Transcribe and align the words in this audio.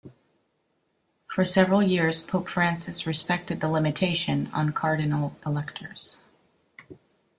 For 1.27 1.45
several 1.45 1.83
years 1.83 2.23
Pope 2.23 2.49
Francis 2.49 3.05
respected 3.05 3.61
the 3.61 3.69
limitation 3.69 4.49
on 4.51 4.73
cardinal 4.73 5.35
electors. 5.45 6.17